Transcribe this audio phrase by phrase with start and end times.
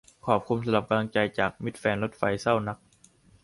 [0.25, 2.77] ขอบคุณสำหรับกำลังใจจากมิตรแฟนรถไฟ เศร้านัก